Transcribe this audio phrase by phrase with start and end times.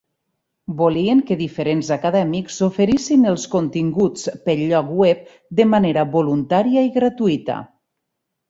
[0.77, 5.23] Volien que diferents acadèmics oferissin els continguts pel lloc web
[5.61, 7.61] de manera voluntària i gratuïta.